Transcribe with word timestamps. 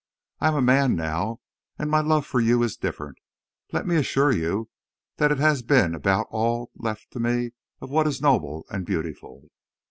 I 0.39 0.47
am 0.47 0.55
a 0.55 0.63
man 0.63 0.95
now. 0.95 1.41
And 1.77 1.91
my 1.91 1.99
love 2.01 2.25
for 2.25 2.39
you 2.39 2.63
is 2.63 2.75
different. 2.75 3.19
Let 3.71 3.85
me 3.85 3.97
assure 3.97 4.31
you 4.31 4.71
that 5.17 5.31
it 5.31 5.37
has 5.37 5.61
been 5.61 5.93
about 5.93 6.25
all 6.31 6.71
left 6.75 7.11
to 7.11 7.19
me 7.19 7.51
of 7.81 7.91
what 7.91 8.07
is 8.07 8.19
noble 8.19 8.65
and 8.71 8.83
beautiful. 8.83 9.51